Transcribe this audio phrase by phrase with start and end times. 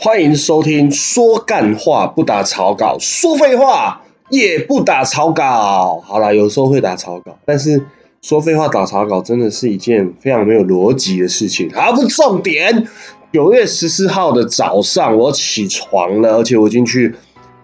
[0.00, 6.00] 欢迎收听说干话不打草稿，说废话也不打草稿。
[6.06, 7.82] 好了，有时候会打草稿，但是
[8.22, 11.68] 说废话打草稿真的是一件非常没有逻辑的事情。
[11.74, 12.86] 好，不重点。
[13.32, 17.12] 九月十四号的早上，我起床了，而且我已经去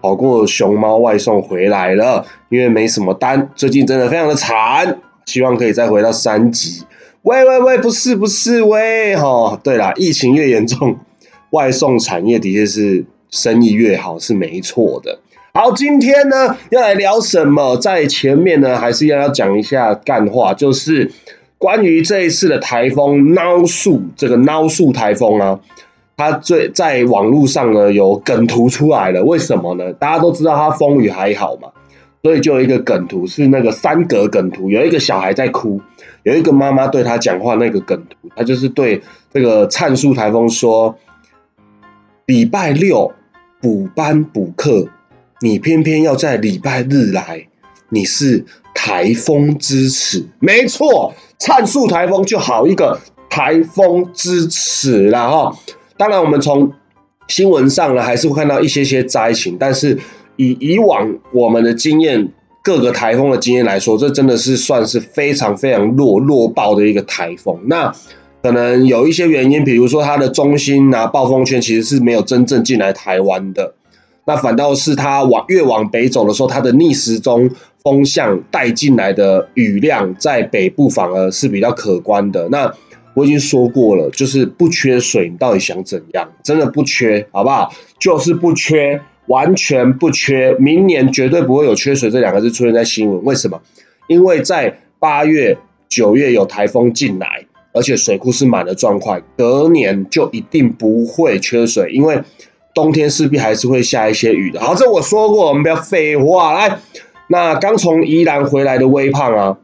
[0.01, 6.83] 跑过熊猫外送回来了，因为没什么单，最近真的非常的惨，希望可以再回到三级。
[7.21, 10.97] 喂喂喂，不是不是喂，哈，对啦，疫情越严重，
[11.55, 15.19] 外送产业的确是生意越好，是没错的。
[15.53, 17.77] 好，今天呢要来聊什么？
[17.77, 21.09] 在前面呢，还是要要讲一下干话，就是
[21.57, 25.61] 关于这一次的台风孬树，这个孬树台风啊，
[26.17, 29.93] 它最在网络上呢有梗图出来了，为什么呢？
[29.93, 31.69] 大家都知道它风雨还好嘛。
[32.21, 35.79] 所以就有一个梗图，是那个三格梗图，有一个小孩在哭，
[36.23, 37.53] 有一个妈妈对他讲话。
[37.53, 38.99] 那个梗图，他就是对
[39.31, 40.95] 这个灿树台风说
[42.25, 43.13] ：“礼拜六
[43.61, 44.87] 补班补课，
[45.41, 47.47] 你偏偏要在礼拜日来，
[47.89, 55.57] 你是台风之耻。”没错，灿树台风就好一个台风之耻了哈。
[55.97, 56.71] 当然，我们从
[57.27, 59.99] 新闻上呢，还是会看到一些些灾情，但是。
[60.37, 62.27] 以以往我们的经验，
[62.61, 67.57] 各个台风的经验来说，这真的是算是非常非常弱弱爆的一个台风。
[67.67, 67.89] 那
[68.45, 73.73] 可能有一些原因，比如说它的中心啊，暴风圈其实是没有真正进来台湾的。
[74.27, 77.49] 那反倒是它往越往北走的时候，它的逆时钟
[77.81, 82.47] 风向带进来的雨量，在北部反而是比较可观的。
[82.49, 82.71] 那
[83.15, 86.29] 我已经说过了，就是不缺水，你到底想怎样？
[86.43, 87.73] 真的不缺，好不好？
[87.99, 89.01] 就是不缺。
[89.25, 93.23] 完全不缺，明年绝对不会有缺水这两个字出现在新闻。
[93.23, 93.59] 为什么？
[94.07, 95.57] 因为在八月、
[95.89, 102.23] 九月有台风进来，而且水库是满的状况，隔年就一定不会缺水，因为
[102.73, 104.61] 冬天势必还是会下一些雨的。
[104.61, 106.53] 好，这我说过，我们不要废话。
[106.53, 106.79] 来，
[107.27, 109.57] 那刚从宜兰回来的微胖啊，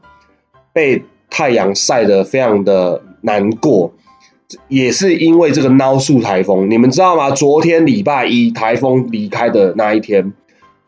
[0.74, 3.94] 被太阳晒得非常的难过。
[4.68, 7.32] 也是因为这个孬树台风，你们知道吗？
[7.32, 10.34] 昨天礼拜一台风离开的那一天，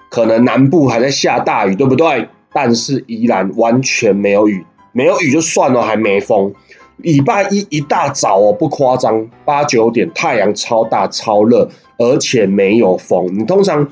[0.09, 2.27] 可能南部还在下大雨，对不对？
[2.51, 6.53] 但是宜兰完全没有雨，没有雨就算了，还没风。
[7.03, 11.69] 礼拜一一大早哦，不夸张，八九点太阳超大超热，
[11.99, 13.27] 而且没有风。
[13.37, 13.87] 你通常。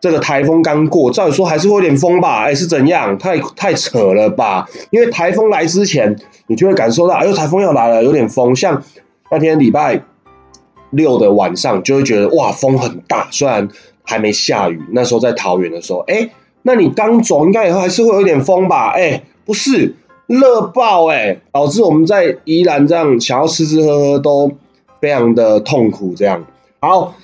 [0.00, 2.42] 这个台风刚过，照理说还是会有点风吧？
[2.42, 3.16] 哎，是怎样？
[3.16, 4.68] 太太扯了吧？
[4.90, 6.14] 因为台风来之前，
[6.46, 8.54] 你就会感受到，哎呦，台风要来了，有点风。
[8.54, 8.82] 像
[9.30, 10.02] 那天礼拜
[10.90, 13.28] 六的晚上，就会觉得哇，风很大。
[13.30, 13.66] 虽然
[14.02, 16.28] 还没下雨，那时候在桃园的时候，哎，
[16.60, 18.90] 那你刚走，应该以后还是会有点风吧？
[18.90, 19.94] 哎，不是，
[20.26, 24.52] 热爆哎，导致我们在宜兰这样想要吃吃喝喝都
[25.00, 26.14] 非常的痛苦。
[26.14, 26.44] 这样，
[26.80, 27.14] 好，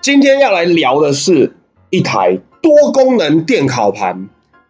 [0.00, 1.54] 今天要来聊的是。
[1.90, 4.28] 一台多功能电烤盘，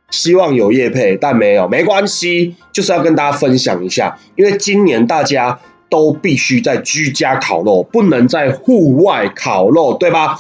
[0.09, 5.59] 希望有业配，但没有，没关系，就是要跟大家分享一下，因为今年大家
[5.91, 10.39] 都必须在居家烤肉，不能在户外烤肉，对吧？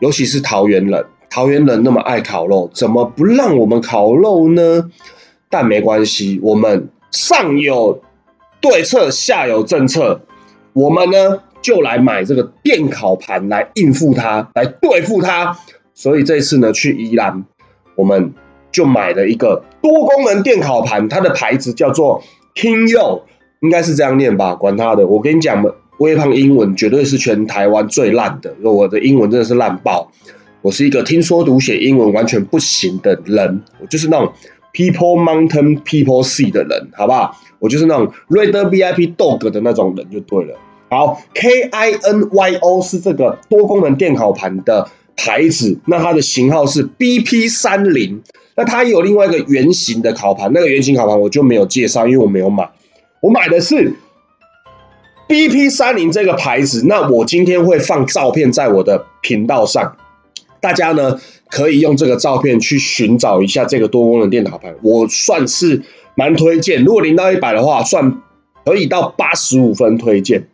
[0.00, 4.90] 尤其是桃园人，桃园人那么爱烤肉，怎么不让我们烤肉呢？
[5.56, 8.02] 但没关系，我们上有
[8.60, 10.20] 对策，下有政策，
[10.74, 15.56] 我们呢就来买这个电烤盘来应付它，来对付它。
[15.94, 17.46] 所以这次呢，去宜兰，
[17.94, 18.34] 我们
[18.70, 22.22] 就买了一个多功能电烤盘，它的牌子叫做
[22.54, 23.22] Kingo，
[23.60, 24.54] 应该是这样念吧？
[24.56, 30.12] 管他的，我跟你讲嘛，微胖英文绝对是全台湾最烂的，我的英文真的是烂爆。
[30.60, 34.32] 我是一个听说读写英文完全不行的人，我就是那种
[34.76, 37.34] People Mountain People Sea 的人，好不好？
[37.58, 40.58] 我就是那种 Red VIP Dog 的那种人就对了。
[40.90, 44.88] 好，K I N Y O 是这个多功能电烤盘的。
[45.18, 48.20] 牌子，那它的型号是 BP 三零，
[48.54, 52.68] 那它有另外一个圆形的烤盘，那个圆形烤盘我就没有介绍，因为我没有买，
[53.22, 53.94] 我买的是
[55.26, 56.84] BP 三零这个牌子。
[56.86, 59.96] 那我今天会放照片在我的频道上，
[60.66, 65.80] 大家呢可以用这个照片去寻找一下这个多功能电脑盘，我算是
[66.16, 66.84] 蛮推荐。
[66.84, 68.20] 如果零到一百的话，算
[68.64, 70.48] 可以到八十五分推荐。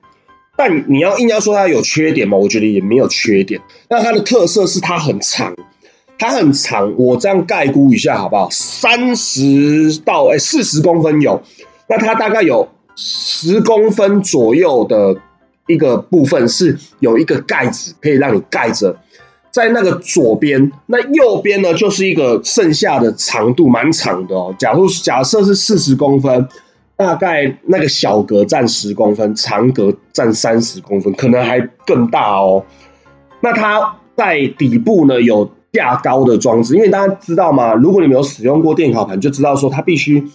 [0.55, 2.37] 但你要硬要说它有缺点吗？
[2.37, 3.63] 我觉得也没有缺点。
[3.89, 5.57] 那它的特色是它很长，
[6.19, 6.95] 它很长。
[6.99, 8.51] 我这样概估一下好不好？
[8.51, 11.43] 三十到哎四十公分有。
[11.89, 15.17] 那它大概有十公分左右的
[15.67, 18.99] 一个部分是有一个盖子可以让你盖着，
[19.53, 24.53] 在那个左边，那右边呢就是一个剩下的长度蛮长的哦。
[24.59, 26.49] 假如假设是四十公分。
[26.95, 32.65] 大概那个小格占十公分，长格占三十公分，可能还更大哦。
[33.41, 37.75] 那它在底部呢有架高的装置，因为大家知道吗？
[37.75, 40.29] 如果你没有使用过电烤盘，就知道说它必须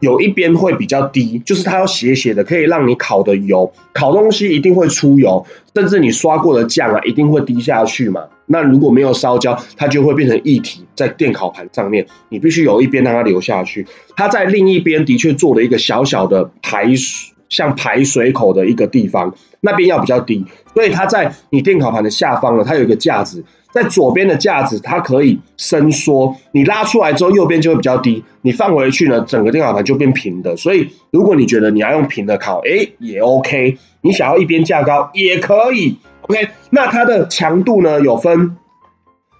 [0.00, 8.24] 有一边会比较低，就是它要斜斜的，可以让你烤的油，烤东西一定会出油，甚至你刷过的酱啊一定会滴下去嘛。
[8.46, 13.86] 那如果没有烧焦，它就会变成液体在电烤盘上面，你必须有一边让它流下去。
[14.16, 20.44] 它在另一边的确做了一个小小的排水，像排水口的一个地方，那边要比较低，
[20.74, 23.44] 所以它在你电烤盘的下方呢，它有一个架子，
[23.74, 30.56] 在左边的架子它可以伸缩，你拉出来之后右边就会比较低，你放回去呢，整个电烤盘就变平的。
[30.56, 35.98] 所以如果你觉得你要用平的烤，哎，也 OK，你想要一边架高也可以。
[36.20, 38.56] OK，那它的强度呢有分，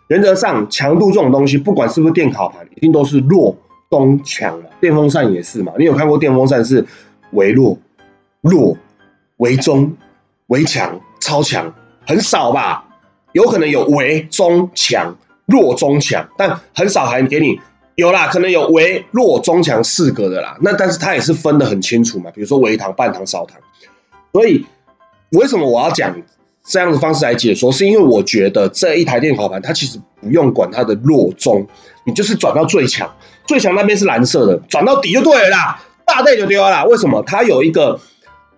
[0.09, 3.57] 原则上强度这种东西，不管是不是电烤盘，一定都是弱、
[3.89, 4.65] 中、强嘛。
[4.81, 5.73] 电风扇也是嘛。
[5.79, 6.85] 你有看过电风扇是
[7.31, 7.79] 微弱、
[8.41, 8.77] 弱、
[9.37, 9.93] 微中、
[10.49, 11.73] 微强、超强，
[12.05, 12.85] 很少吧？
[13.35, 17.61] 有可能有微、中、强、弱、中、强，但很少还给你
[17.97, 20.57] 有啦，可能有微、弱、中、强四个的啦。
[20.63, 23.59] 那但是它也是分得很清楚嘛，比如说微糖、半糖、少糖。
[24.33, 24.65] 所以
[25.33, 26.17] 为什么我要讲？
[26.67, 31.67] 这样的方式来解说，是因为我觉得这一台电烤盘，它其实不用管它的弱中，
[32.07, 33.15] 你就是转到最强，
[33.47, 36.85] 最强那边是蓝色的，转到底就对了啦，大队就丢了啦。
[36.87, 37.23] 为什么？
[37.27, 38.01] 它有一个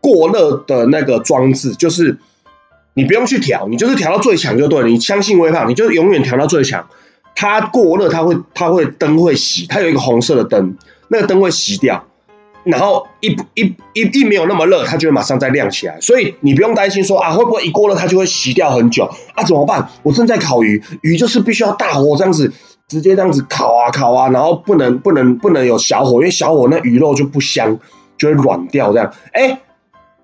[0.01, 2.17] 过热的那个装置，就是
[2.97, 4.89] 你不用去调，你就是调到最强就对了。
[4.89, 6.89] 你相信微胖，你就永远调到最强。
[7.35, 10.79] 它过热，它会它会灯会熄，它有一个红色的灯，
[11.09, 12.07] 那个灯会熄掉。
[12.65, 19.05] 然后一一一一没有那么热，它就会马上再亮起来，所以你不用担心说啊会不会一过热它就会熄掉很久
[19.35, 19.45] 啊？
[19.45, 19.89] 怎么办？
[20.03, 22.51] 我正在烤鱼，鱼就是必须要大火这样子，
[22.89, 27.79] 直接这样子烤啊烤啊，然后不能不能不能有小火，因为小火那鱼肉就不香，
[28.19, 29.13] 就会软掉这样。
[29.33, 29.61] 哎，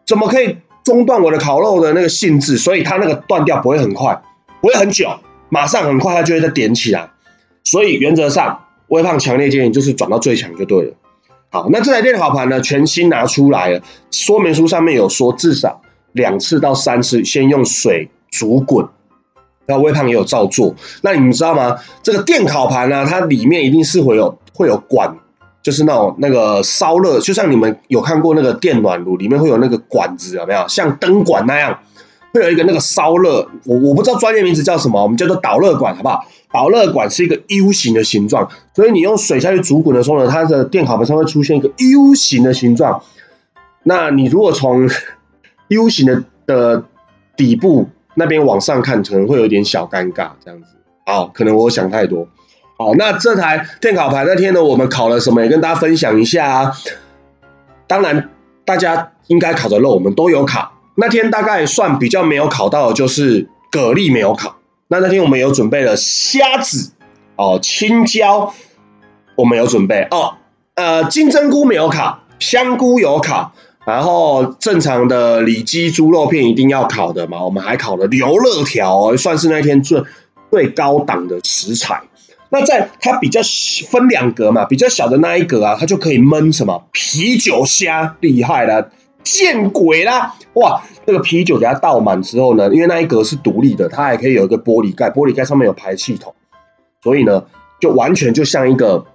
[0.04, 2.58] 怎么可以中断我的烤肉的那个性质？
[2.58, 4.22] 所以它那个断掉不会很快，
[4.60, 5.08] 不会很久，
[5.48, 7.10] 马上很快它就会再点起来。
[7.64, 10.94] 所以原则上，微胖强烈建议就是转到最强就对了。
[11.50, 12.60] 好，那这台电烤盘呢？
[12.60, 15.82] 全新拿出来了，说明书上面有说，至少
[16.12, 18.88] 两次到三次先用水煮滚。
[19.66, 20.74] 那微胖也有照做。
[21.02, 21.78] 那你们知道吗？
[22.02, 25.16] 这个电烤盘呢，它里面一定是会有会有管，
[25.62, 30.66] 就是那种那个烧热，就像你们有看过那个电暖炉里面会有那个管子，有没有？
[30.68, 31.78] 像灯管那样，
[32.34, 36.24] 会有一个那个烧热，我我不知道专业名字叫什么，我们叫做导热管，好不好？
[36.52, 43.02] 导热管是一个 U 型的形状，所以你用水下去煮滚的时候呢，它的电烤盘上会出现一个 U 型的形状。
[43.84, 44.88] 那你如果从
[45.68, 46.84] U 型的的
[47.36, 50.66] 底部那边往上看，可能会有点小尴尬，这样子。
[51.06, 52.28] 好，可能我想太多。
[52.82, 55.40] 好，那这台电烤盘那天呢，我们烤了什么？
[55.40, 56.72] 也跟大家分享一下啊。
[57.86, 58.30] 当然，
[58.64, 60.72] 大家应该烤的肉我们都有烤。
[60.96, 64.56] 那天大概算比较没有烤到的就是蛤蜊没有烤。
[64.88, 66.90] 那那天我们有准备了虾子
[67.36, 68.52] 哦，青椒
[69.36, 70.34] 我们有准备哦，
[70.74, 73.52] 呃，金针菇没有烤，香菇有烤，
[73.84, 80.02] 然后正常的里脊猪肉片一定要烤的嘛，我们还烤了牛肋条，算是那天最
[80.50, 82.02] 最高档的食材。
[82.52, 83.40] 那在它比较
[83.88, 88.92] 分两格嘛，比较小的那一格啊，它就可以焖什么啤酒虾，厉害了。
[89.24, 90.34] 见鬼啦！
[90.54, 96.34] 哇，这个啤酒给它倒满之后呢，因为那一格是独立的，它还可以有一个玻璃盖，玻璃盖上面有排气筒，
[97.02, 97.44] 所以呢，
[97.80, 99.06] 就完全就像一个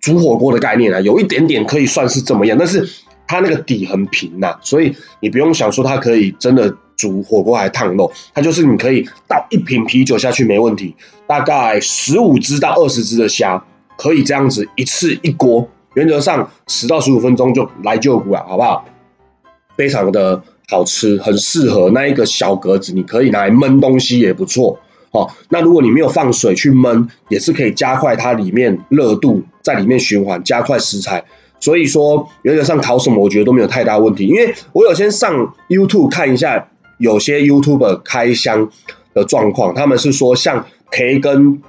[0.00, 2.88] 煮火锅的概念啊，有一点点可以算是怎么样，但是
[3.26, 10.94] 它那个底很平呐，所以你不用想说它可以真的煮火锅还烫肉，它就是你可以倒一瓶啤酒下去没问题，
[11.26, 13.64] 大概十五只到二十只的虾，
[13.96, 18.84] 可以这样子一次一锅，原则上十到十五分钟就来就骨了，好不好？
[19.76, 24.78] 非常的好吃，很适合那一个小格子，你可以拿来焖东西也不错。
[25.12, 31.24] 哦，那如果你没有放水去焖，也是可以加快它里面热度在里面循环，加快食材。
[31.58, 34.26] 所以说原则上烤什么，我觉得都没有太大问题。
[34.26, 36.68] 因为我有先上 YouTube 看一下，
[37.00, 38.70] 有些 YouTuber 开箱
[39.12, 41.60] 的状况，他们是说像培根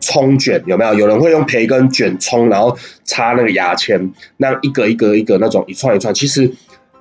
[0.00, 0.92] 葱卷有没有？
[0.92, 2.76] 有人会用培根卷葱，然后
[3.06, 6.52] 插那个牙签，那一个一个一个那种一串一串，其实。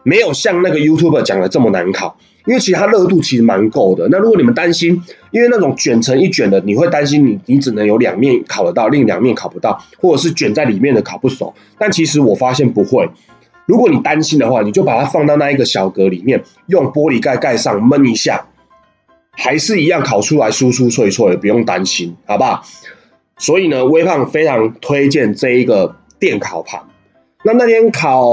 [0.05, 4.05] 没有像那个 YouTuber 讲的这么难烤，因为其实它热度其实蛮够的。
[4.11, 5.01] 那如果你们担心，
[5.31, 11.53] 因为那种卷成一卷的，你会担心你你只能有两面烤得到，另两面烤不到，或者是卷在里面的烤不熟。
[11.77, 13.07] 但其实我发现不会。
[13.65, 18.45] 如果你担心的话，你就把它放到那一个小格里面，用玻璃盖盖上焖一下，
[19.31, 22.63] 还是一样烤出来酥酥脆脆，不用担心，好不好？
[23.37, 26.81] 所以呢，微胖非常推荐这一个电烤盘。
[27.45, 28.31] 那那天烤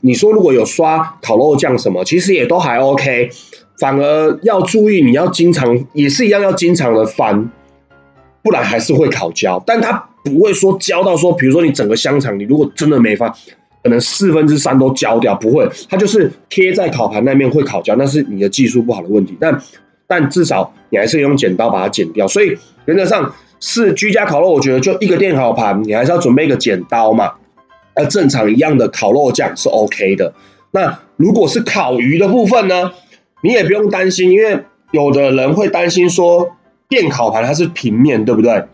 [0.00, 3.30] 你说如果有刷烤肉酱什么，其实也都还 OK。
[3.78, 7.50] 反而要注意，你要经常也是一样要经常的翻，
[8.42, 9.62] 不然还是会烤焦。
[9.64, 13.32] 但它不会说焦到说，比如说你整个香肠，你如果真的没翻，
[13.82, 19.36] 可能四分之三都焦掉，不会，它就是贴在烤盘那面会烤焦，那是你的技术不好的问题。
[19.40, 19.60] 但
[20.06, 22.26] 但至少你还是用剪刀把它剪掉。
[22.28, 22.56] 所以
[22.86, 27.32] 原则上是居家烤肉，我觉得就一个电烤盘，你还是要准备一个剪刀嘛。
[27.96, 30.32] 那正常一样的烤肉酱是 OK 的。
[30.72, 32.92] 那如果是烤鱼的部分呢？
[33.42, 34.60] 你也不用担心，因为
[34.90, 36.56] 有的人会担心说
[36.90, 38.64] 电烤盘它是平面，对不对？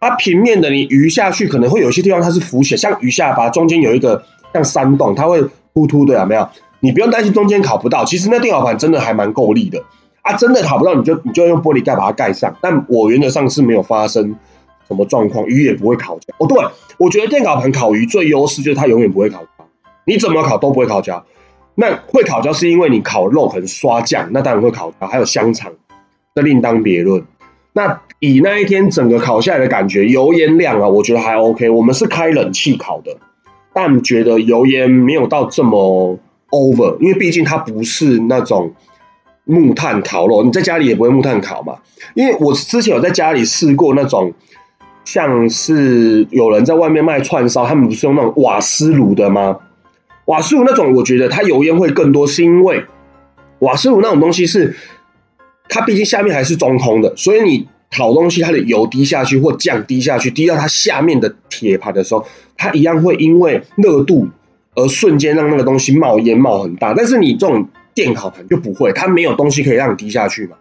[0.00, 4.22] 它平面的，你鱼下去可能会有些地方它是浮起来，像鱼下巴中间有一个
[4.54, 5.42] 像山洞，它会
[5.74, 6.48] 突突的，有没有？
[6.80, 9.82] 你不用担心中间烤不到，其实那电烤盘真的还蛮够力的
[10.22, 10.34] 啊！
[10.36, 12.54] 真的烤不到，你就你就用玻璃盖把它盖上。
[12.60, 14.36] 但我原则上是没有发生
[14.86, 16.34] 什么状况，鱼也不会烤焦。
[16.38, 16.58] 哦，对，
[16.98, 19.48] 我觉得电烤盘烤鱼最优势就是它永远不会烤焦，
[20.04, 21.24] 你怎么烤都不会烤焦。
[21.74, 25.06] 那会烤焦是因为你烤肉可能刷酱，那当然会烤焦。
[25.08, 25.72] 还有香肠，
[26.34, 27.24] 这另当别论。
[27.72, 31.70] 那以那一天整个烤下来的感觉，油烟量啊，我觉得还 OK。
[31.70, 33.16] 我们是开冷气烤的，
[33.74, 36.18] 但觉得油烟没有到这么
[36.50, 38.72] over，因为毕竟它不是那种
[39.44, 41.78] 木炭烤肉，你在家里也不会木炭烤嘛。
[42.14, 44.32] 因为我之前有在家里试过那种，
[45.04, 49.58] 像是有人在外面卖串烧，他们不是用那种瓦斯炉的吗？
[50.26, 52.84] 瓦斯炉那种，我觉得它油烟会更多，是因为
[53.58, 54.76] 瓦斯炉那种东西是
[55.68, 64.28] 它毕竟下面还是中空的，所以你烤东西，它的油滴下去或酱滴下去，滴到它下面的铁盘的时候，它一样会因为热度
[64.74, 66.92] 而瞬间让那个东西冒烟冒很大。
[66.94, 70.56] 但是你这种电烤盘就不会，它没有东西可以让你滴下去嘛，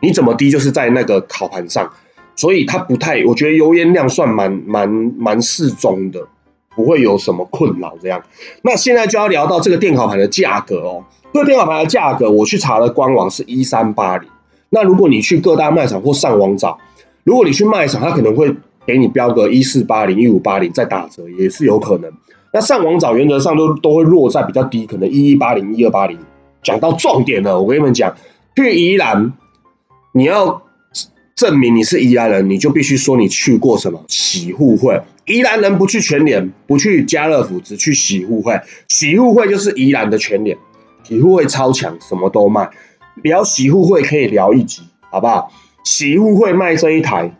[0.00, 1.90] 你怎么滴就是在那个烤盘上，
[2.36, 6.26] 所以它不太，我觉得油烟量算蛮蛮蛮适中的。
[6.74, 8.22] 不会有什么困扰，这样。
[8.62, 11.04] 那现在就要聊到这个电烤盘的价格哦。
[11.30, 14.26] 这个电烤盘的价格，我去查了官网是一三八零。
[14.74, 16.78] 那如果你去各大卖场或上网找，
[17.22, 18.52] 如果你去卖场，他可能会
[18.86, 22.10] 给你标个一四八零、一五八零再打折，也是有可能。
[22.52, 26.18] 那上网找原则上都都会落在比较低，可能一一八零、一二八零。
[26.62, 28.16] 讲到重点了，我跟你们讲，
[28.56, 29.32] 去宜兰，
[30.12, 30.62] 你要。
[31.34, 35.00] 证明你是宜兰人，你就必须说你去过什么洗护会。
[35.24, 38.60] 宜兰人不去全联，不去家乐福，只去洗护会。
[38.88, 40.56] 洗护会就是宜兰的全联，
[41.02, 42.68] 洗护会超强，什么都卖。
[43.16, 45.52] 聊洗护会可以聊一集，好不好？
[45.84, 47.36] 洗护会卖这一台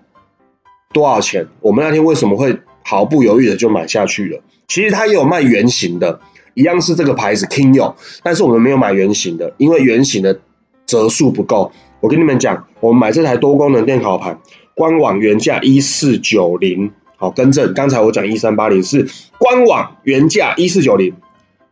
[0.92, 1.46] 多少钱？
[1.60, 4.40] 我们那天为什么会毫不犹豫的就买下去了？
[4.68, 6.20] 其实它也有卖圆形的，
[6.54, 10.40] 一样是这个牌子 Kingyo，，但是我们没有买圆形的，因为圆形的
[10.86, 11.72] 折数不够。
[12.00, 14.40] 我跟你们讲，我们买这台多功能电烤盘，
[14.74, 21.14] 官网原价一四九零，好，更正，刚才我讲一三八零是官网原价一四九零，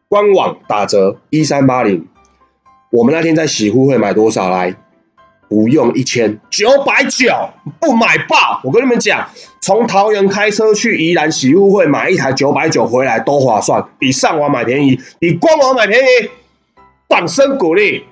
[0.08, 2.06] 官网打折一三八零。
[2.90, 4.74] 我们那天在洗护会买多少来？
[5.48, 8.60] 不用一千九百九，不买爆！
[8.62, 9.28] 我跟你们讲，
[9.60, 16.30] 从桃园开车去宜兰洗护会买一台九百九回来都划算，比上网买便宜，比官网买便宜，
[17.08, 18.04] 掌声鼓励。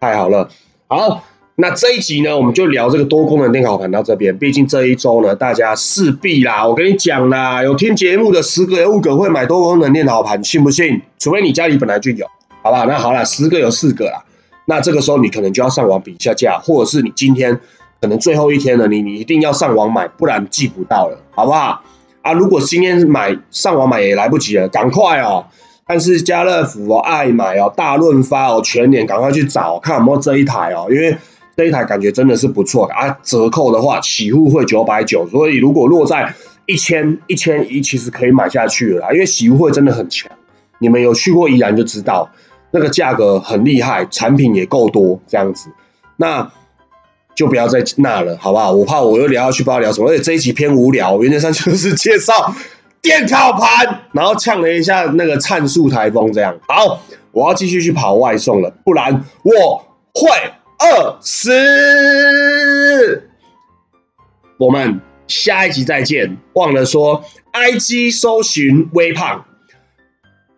[0.00, 0.50] 太好了，
[0.88, 1.22] 好，
[1.56, 4.36] 那这一集呢，我们就聊这个多功能电烤盘到这边。
[4.38, 11.00] 毕竟这一周呢，大家势必啦，我跟你讲啦，有听节目的十个有五个会买多功能电烤盘，信不信？
[11.18, 12.26] 除非你家里本来就有，
[12.62, 12.86] 好不好？
[12.86, 14.24] 那好了，十个有四个啦，
[14.66, 17.60] 那这个时候你可能就要上网比一下价，或者是你今天
[18.00, 21.82] 可能最后一天了，你你一定要上网买，不然寄不到了，好不好？
[22.22, 25.44] 啊，如果今天买上网买也来不及了，赶快哦！
[25.86, 31.14] 但是家乐福哦、爱买哦、大润发哦、全年赶快去找看有没有这一台哦，因为
[31.56, 33.18] 这一台感觉真的是不错啊。
[33.22, 36.34] 折扣的话，起户会九百九，所以如果落在
[36.66, 39.12] 一千一千一，其实可以买下去了。
[39.12, 40.30] 因为洗护会真的很强，
[40.78, 42.30] 你们有去过宜兰就知道，
[42.70, 45.70] 那个价格很厉害，产品也够多，这样子，
[46.16, 46.50] 那
[47.34, 48.72] 就不要再那了，好不好？
[48.72, 52.54] 我怕我又聊下去不知道聊什么，而且这一集偏无聊，原则上就是介绍。
[53.02, 59.84] 电烤盘，然后呛了一下那个灿数台风，这样好，我要继续去跑外送了，不然我
[60.14, 60.30] 会
[60.84, 63.30] 二十。
[64.58, 67.24] 我们下一集再见，忘了说
[67.54, 69.46] ，IG 搜寻微胖，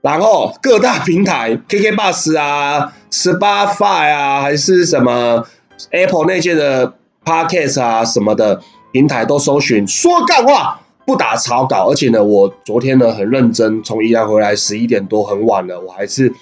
[0.01, 5.47] 然后各大平台，KK Bus 啊，Spotify 啊，还是什么
[5.93, 8.61] Apple 那些的 Podcast 啊什么的
[8.93, 10.81] 平台都搜寻，说干话。
[11.07, 16.35] 不打草稿，而且呢，我昨天呢很认真，从宜兰回来十一点多很晚了，我还是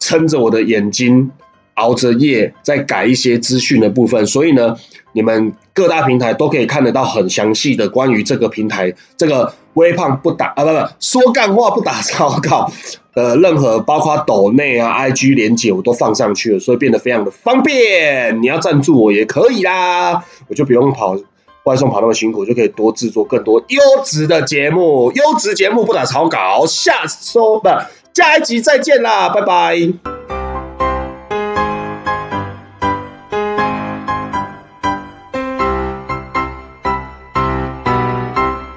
[0.00, 1.30] 撑着我的眼睛
[1.78, 4.76] 熬着夜在改一些资讯的部分，所以呢，
[5.12, 12.70] 你们各大平台都可以看得到很详细的关于这个平台这个微胖不打啊不不说干话不打草稿
[13.14, 18.42] 的任何包括抖内啊 IG 连接我都放上去了，所以变得非常的方便。
[18.42, 21.16] 你要赞助我也可以啦，我就不用跑
[21.64, 25.12] 外送跑那么辛苦，就可以多制作更多优质的节目。
[25.12, 27.68] 优质节目不打草稿，下周不
[28.14, 30.07] 下一集再见啦，拜拜。